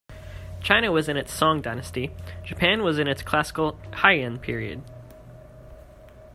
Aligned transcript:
China 0.63 0.91
was 0.91 1.07
in 1.07 1.15
its 1.15 1.31
Song 1.31 1.61
dynasty, 1.61 2.09
Japan 2.43 2.81
was 2.81 2.97
in 2.97 3.07
its 3.07 3.21
classical 3.21 3.73
Heian 3.93 4.41
period. 4.41 4.81